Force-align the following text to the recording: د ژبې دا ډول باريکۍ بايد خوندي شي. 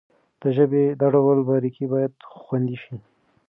د 0.41 0.43
ژبې 0.55 0.83
دا 0.99 1.07
ډول 1.13 1.37
باريکۍ 1.47 1.85
بايد 1.91 2.13
خوندي 2.43 2.77
شي. 2.83 2.95